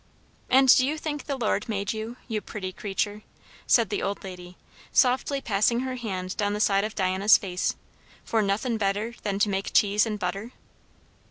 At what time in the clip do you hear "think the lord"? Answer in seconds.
0.97-1.69